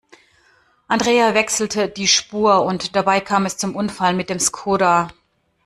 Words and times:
Andrea 0.87 1.35
wechselte 1.35 1.87
die 1.87 2.07
Spur 2.07 2.63
und 2.63 2.95
dabei 2.95 3.19
kam 3.21 3.45
es 3.45 3.57
zum 3.57 3.75
Unfall 3.75 4.15
mit 4.15 4.31
dem 4.31 4.39
Skoda. 4.39 5.09